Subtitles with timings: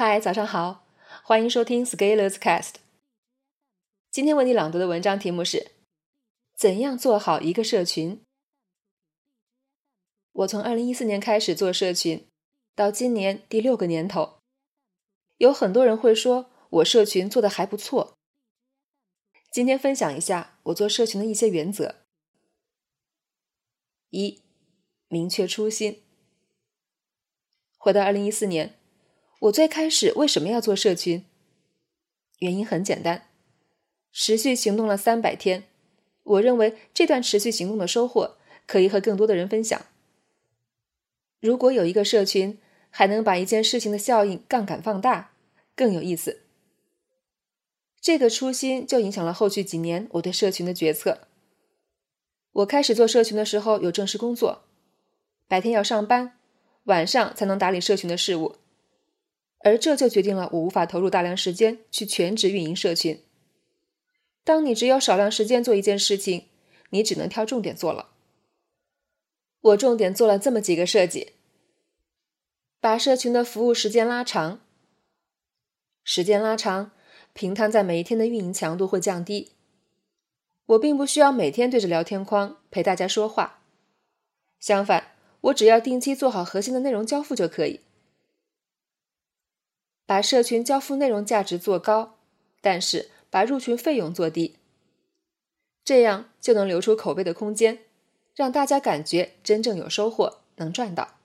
[0.00, 0.86] 嗨，早上好，
[1.24, 2.74] 欢迎收听 Scalers Cast。
[4.12, 5.72] 今天为你朗读的文章题目是：
[6.54, 8.22] 怎样做好一个社群？
[10.30, 12.28] 我从二零一四年开始做社群，
[12.76, 14.38] 到今年第六个年头，
[15.38, 18.14] 有很多人会说我社群做的还不错。
[19.50, 21.96] 今天分享一下我做社群的一些原则：
[24.10, 24.40] 一、
[25.08, 26.04] 明确初心。
[27.76, 28.77] 回到二零一四年。
[29.40, 31.24] 我最开始为什么要做社群？
[32.40, 33.28] 原因很简单，
[34.12, 35.64] 持续行动了三百天，
[36.24, 39.86] 我认为这段持续行动的收获可以和更多的人分享。
[41.40, 42.58] 如果有一个社群
[42.90, 45.32] 还能把一件事情的效应杠杆放大，
[45.76, 46.40] 更有意思。
[48.00, 51.28] 这个初心就影响了后续几年我对社群的决策。
[52.52, 54.64] 我开始做社群的时候有正式工作，
[55.46, 56.38] 白天要上班，
[56.84, 58.56] 晚上才能打理社群的事务。
[59.60, 63.22] 而这就决定了我无法投入大量时间去全职运营社群。
[64.44, 66.46] 当你只有少量时间做一件事情，
[66.90, 68.10] 你只能挑重点做了。
[69.60, 71.32] 我重点做了这么几个设计：
[72.80, 74.60] 把社群的服务时间拉长，
[76.02, 76.92] 时间拉长，
[77.32, 79.52] 平摊在每一天的运营强度会降低。
[80.66, 83.62] 我并不需要每天对着聊天框陪大家说话，
[84.60, 87.80] 相反，我只要定期做好核心的内容交付就可以。
[90.08, 92.16] 把社群交付内容价值做高，
[92.62, 94.56] 但是把入群费用做低，
[95.84, 97.80] 这样就能留出口碑的空间，
[98.34, 101.18] 让大家感觉真正有收获，能赚到。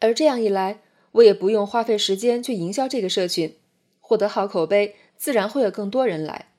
[0.00, 0.80] 而这样一来，
[1.12, 3.58] 我也不用花费时间去营销这个社群，
[4.00, 6.54] 获得好口碑，自然会有更多人来。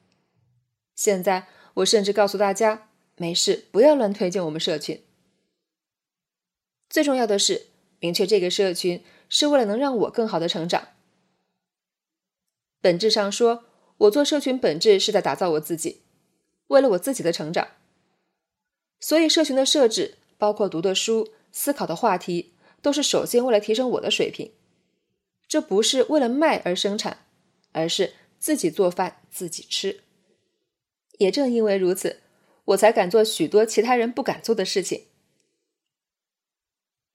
[0.94, 5.02] 现在我甚至告诉大家，没事，不要乱推荐我们社群。
[6.88, 7.66] 最重要的是，
[8.00, 9.04] 明确这个社群。
[9.34, 10.89] 是为了能让我更好的成长。
[12.80, 13.64] 本质上说，
[13.98, 16.03] 我做社群本质是在打造我自己，
[16.67, 17.70] 为了我自己的成长。
[19.00, 22.53] 所以，社群的设置，包括读的书、思考的话题，
[22.84, 24.52] 都是首先为了提升我的水平。
[25.47, 27.25] 这不是为了卖而生产，
[27.72, 30.02] 而是自己做饭自己吃。
[31.18, 32.22] 也正因为如此，
[32.66, 35.08] 我才敢做许多其他人不敢做的事情。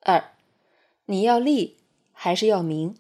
[0.01, 0.33] 二，
[1.05, 1.78] 你要立。
[2.21, 2.97] 还是要名。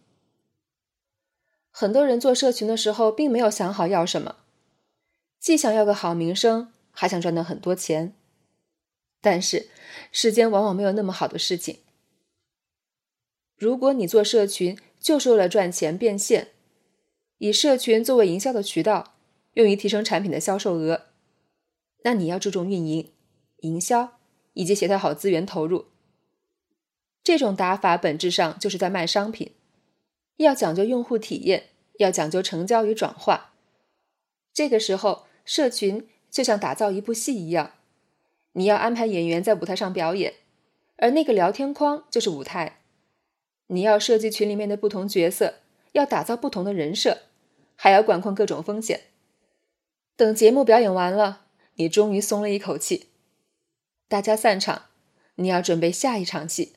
[1.73, 4.37] 很多人做社群的时候，并没有想好要什么，
[5.41, 8.15] 既想要个好名声，还想赚到很多钱。
[9.21, 9.69] 但是，
[10.12, 11.81] 世间往往没有那么好的事情。
[13.56, 16.53] 如果你做社群就是为了赚钱变现，
[17.39, 19.15] 以社群作为营销的渠道，
[19.55, 21.06] 用于提升产品的销售额，
[22.05, 23.11] 那你要注重运营、
[23.62, 24.21] 营销
[24.53, 25.87] 以及协调好资源投入。
[27.28, 29.53] 这种打法本质上就是在卖商品，
[30.39, 31.65] 要讲究用户体验，
[31.99, 33.53] 要讲究成交与转化。
[34.55, 37.72] 这个时候，社群就像打造一部戏一样，
[38.53, 40.37] 你要安排演员在舞台上表演，
[40.97, 42.81] 而那个聊天框就是舞台。
[43.67, 45.56] 你要设计群里面的不同角色，
[45.93, 47.25] 要打造不同的人设，
[47.77, 49.03] 还要管控各种风险。
[50.17, 51.43] 等节目表演完了，
[51.75, 53.11] 你终于松了一口气，
[54.09, 54.87] 大家散场，
[55.34, 56.77] 你要准备下一场戏。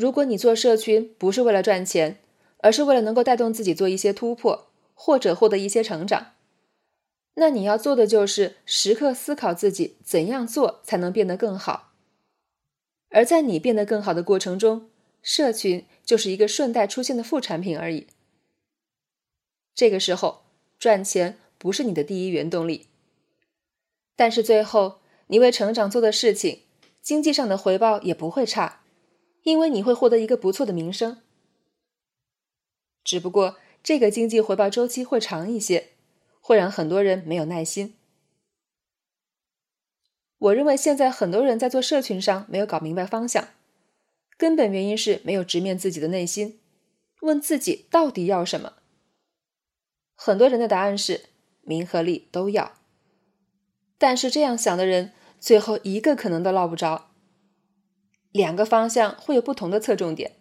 [0.00, 2.16] 如果你做社群不是为了赚钱，
[2.60, 6.32] 而是为了能够带动自己做一些突破，或者获得一些成长，
[7.34, 11.92] 那你要做的就是时刻思考自己怎样做才能变得更好。
[13.10, 14.88] 而在你变得更好的过程中，
[15.20, 18.06] 社群就是一个顺带出现的副产品而已。
[19.74, 20.44] 这个时候，
[20.78, 22.86] 赚钱不是你的第一原动力，
[24.16, 26.60] 但是最后你为成长做的事情，
[27.02, 28.79] 经济上的回报也不会差。
[29.42, 31.22] 因为你会获得一个不错的名声，
[33.02, 35.90] 只不过这个经济回报周期会长一些，
[36.40, 37.94] 会让很多人没有耐心。
[40.38, 43.48] 我认为现在很多人在做社群上没有搞明白方向，
[44.36, 46.60] 根本原因是没有直面自己的内心，
[47.20, 48.74] 问自己到底要什么。
[50.14, 51.26] 很多人的答案是
[51.62, 52.74] 名和利都要，
[53.98, 57.09] 但是这样想的人最后一个可能都捞不着。
[58.32, 60.36] 两个方向会有不同的侧重点。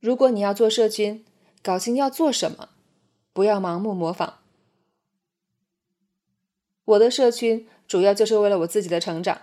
[0.00, 1.24] 如果你要做社群，
[1.62, 2.70] 搞清要做什么，
[3.32, 4.38] 不要盲目模仿。
[6.84, 9.42] 我的社群主要就是为了我自己的成长，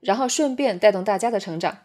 [0.00, 1.78] 然后顺便带动大家的成长。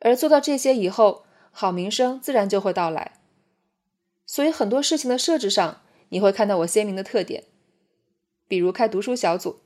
[0.00, 3.20] 而做到这些以后，好名声自然就会到来。
[4.26, 7.44] 所以很多事情的设置上，你会看到我鲜明的特点。
[8.48, 9.60] 比如开读书小组，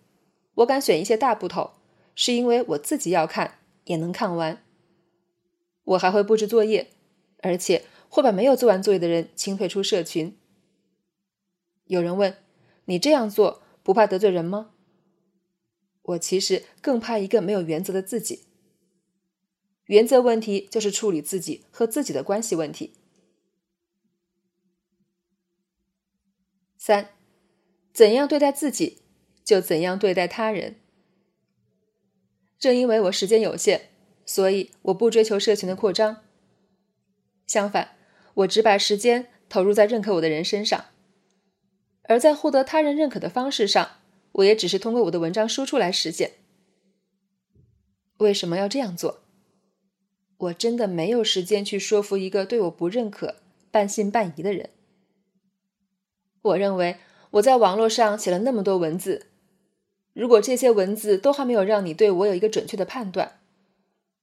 [0.57, 1.73] 我敢选一些大部头，
[2.15, 3.60] 是因为我自己要看。
[3.91, 4.65] 也能看完。
[5.83, 6.93] 我还会布置作业，
[7.39, 10.39] 而且会把没有做完作业的人清退出社群。
[11.87, 12.37] 有人问
[12.87, 14.71] ：“你这样做不怕得罪人吗？”
[16.03, 18.45] 我其实更怕一个没有原则的自己。
[19.87, 22.95] 原则问题就是处理自己和自己的关系问题。
[26.79, 27.11] 三，
[27.93, 29.03] 怎样对待自己，
[29.45, 30.80] 就怎样对待他人。
[32.61, 33.89] 正因为我时间有限，
[34.25, 36.19] 所以我不追求社群的扩张。
[37.47, 37.97] 相反，
[38.35, 40.85] 我只把时间投入在认可我的人身上。
[42.03, 43.93] 而在获得他人认可的方式上，
[44.33, 46.33] 我也只是通过我的文章输出来实现。
[48.19, 49.23] 为什么要这样做？
[50.37, 53.37] 我真的没有时间去说服一个对我不认可、
[53.71, 54.71] 半信半疑的人。
[56.43, 56.99] 我认为
[57.33, 59.27] 我在网络上写了那么多文字，
[60.21, 63.41] 如果这些文字都还没有让你对我有一个准确的判断，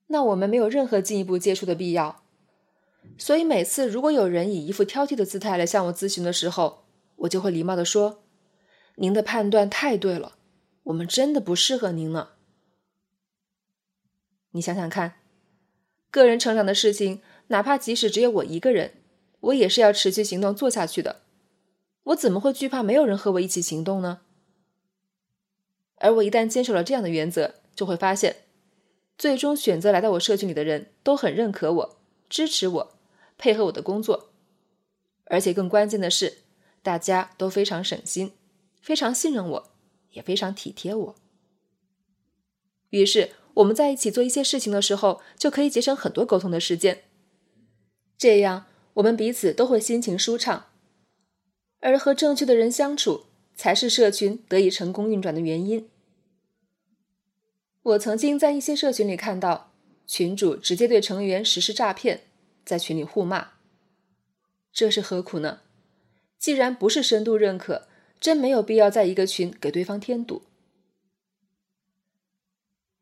[0.05, 2.21] 那我们没有任何进一步接触的必要。
[3.17, 6.83] 所以每次如果有人以一副挑剔的姿态来向我咨询的时候，
[7.15, 8.21] 我就会礼貌地说
[8.97, 10.37] ：“您的判断太对了，
[10.83, 12.27] 我们真的不适合您呢。”
[14.53, 15.15] 你想想看。
[16.11, 19.01] 个人成长的事情，哪怕即使只有我一个人，
[19.39, 21.21] 我也是要持续行动做下去的。
[22.03, 24.21] 我怎么会惧怕没有人和我一起行动呢？
[25.97, 28.37] 而我一旦坚守了这样的原则，就会发现，
[29.17, 31.97] 最终选择来到我社群里的人都很认可我、
[32.29, 32.97] 支持我、
[33.37, 34.29] 配合我的工作，
[35.25, 36.39] 而且更关键的是，
[36.81, 38.31] 大家都非常省心，
[38.81, 39.71] 非常信任我，
[40.11, 41.15] 也非常体贴我。
[42.89, 43.31] 于是。
[43.57, 47.05] 我们在一起做一些事情的时候，就可以节省很多沟通的时间。
[48.15, 50.67] 这样，我们彼此都会心情舒畅。
[51.79, 53.25] 而和正确的人相处，
[53.57, 55.89] 才是社群得以成功运转的原因。
[57.81, 59.73] 我曾经在一些社群里看到，
[60.05, 62.21] 群主直接对成员实施诈骗，
[62.63, 63.53] 在群里互骂。
[64.71, 65.61] 这是何苦呢？
[66.37, 67.87] 既然不是深度认可，
[68.19, 70.43] 真没有必要在一个群给对方添堵。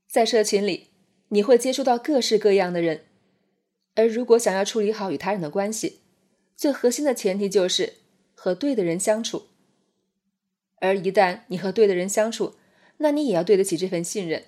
[0.07, 0.87] 在社群里，
[1.27, 3.03] 你会接触到各式各样的人，
[3.95, 5.99] 而如果想要处理好与他人的关系，
[6.55, 7.95] 最核心的前提就是
[8.33, 9.47] 和对的人相处。
[10.85, 12.55] 而一旦你和对的人相处，
[12.97, 14.45] 那你也要对得起这份信任。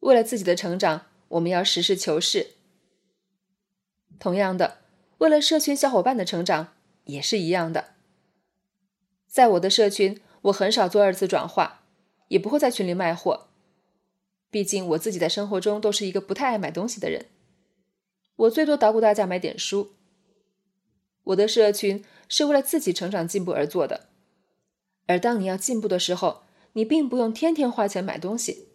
[0.00, 2.52] 为了自己的成长，我们要实事求是。
[4.18, 4.78] 同样的，
[5.18, 6.74] 为了社群小伙伴的成长，
[7.04, 7.94] 也是一样的。
[9.26, 11.84] 在我的社群，我很少做二次转化，
[12.28, 13.48] 也不会在群里卖货。
[14.50, 17.26] 毕竟我自己在生活中都是一个不太爱买东西的人，
[18.36, 19.92] 我最多捣鼓大家买点书。
[21.24, 24.08] 我的社群是为了自己成长进步而做的，
[25.12, 28.68] 而当你要进步的时候，你并不用天天花钱买东西，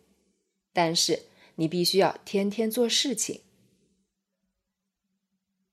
[0.71, 1.23] 但是
[1.55, 3.41] 你必须要天天做事情。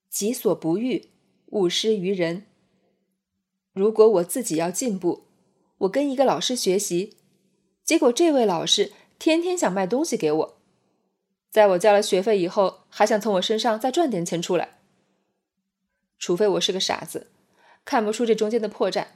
[0.09, 1.11] 己所不欲，
[1.49, 2.47] 勿施于人。
[3.75, 5.27] 如果我自己要进步，
[5.77, 7.19] 我跟一个老师学习，
[7.85, 8.93] 结果这位老师。
[9.17, 10.59] 天天想卖东西给我，
[11.51, 14.81] 在我交了学费以后，还想从我身上再赚点钱出来。
[16.19, 17.29] 除非我是个傻子，
[17.85, 19.07] 看不出这中间的破绽，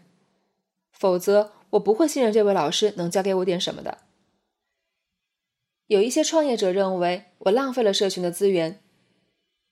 [0.98, 3.98] 否则我不会信任这位老师能教给我点什么的。
[5.86, 8.82] 有一些创业者认为我浪费了社群的资源，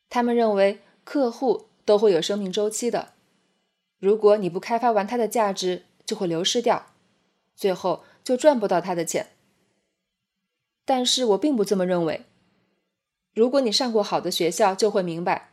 [0.09, 3.15] 他们认为客户都会有生命周期的，
[3.99, 6.87] 如果你不开发完他的价值，就会流失掉，
[7.55, 9.33] 最后就赚不到他的钱。
[10.85, 12.25] 但是我并不这么认为。
[13.35, 15.51] 如果你上过好的学校，就会明白，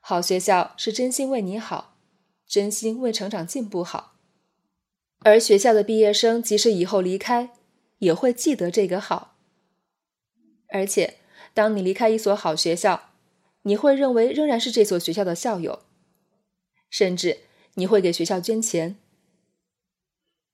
[0.00, 1.96] 好学校是真心为你好，
[2.46, 4.16] 真心为成长进步好。
[5.20, 7.50] 而学校的毕业生即使以后离开，
[7.98, 9.36] 也会记得这个好。
[10.68, 11.18] 而且，
[11.54, 13.10] 当你离开一所好学校，
[13.62, 15.80] 你会认为仍然是这所学校的校友，
[16.88, 17.38] 甚至
[17.74, 18.96] 你会给学校捐钱。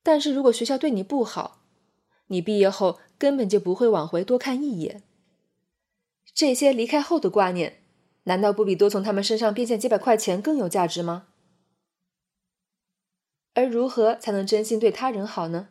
[0.03, 1.63] 但是如果学校对你不好，
[2.29, 3.01] 你毕业后。
[3.19, 5.03] 根本就不会往回多看一眼。
[6.35, 7.81] 这些离开后的挂念，
[8.25, 11.29] 难道不比多从他们身上变现几百块钱更有价值吗？
[13.57, 15.71] 而如何才能真心对他人好呢？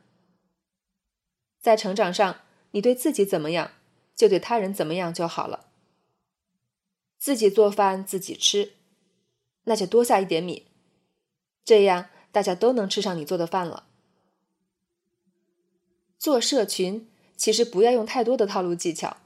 [1.62, 3.74] 在成长上，你对自己怎么样，
[4.16, 5.68] 就对他人怎么样就好了。
[7.20, 8.74] 自己做饭自己吃，
[9.66, 10.66] 那就多下一点米，
[11.64, 13.88] 这样大家都能吃上你做的饭了。
[16.18, 17.08] 做社群。
[17.38, 19.18] 其实不要用太多的套路技巧，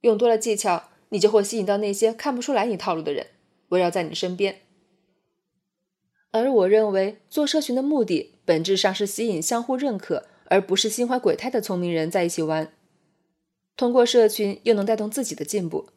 [0.00, 3.28] 用多了技巧，你就会吸引到那些看不出来你套路的人
[3.68, 4.62] 围绕在你身边。
[6.32, 12.72] 而我认为做社群的目的本质上是吸引相互认可，而不是心怀鬼胎的聪明人在一起玩。
[13.76, 15.88] 通过社群又能带动自己的进步。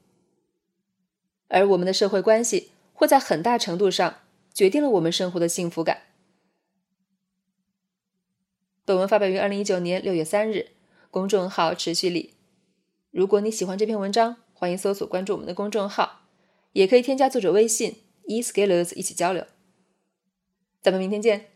[1.49, 4.21] 而我们的社会关系会在很大程度上
[4.53, 6.03] 决定了我们生活的幸福感。
[8.85, 10.69] 本文发表于二零一九年六月三日，
[11.11, 12.33] 公众号持续力。
[13.11, 16.21] 如果你喜欢这篇文章，欢迎搜索关注我们的公众号，
[16.71, 19.45] 也可以添加作者微信 e scalers 一起交流。
[20.83, 21.52] 咱们明天见。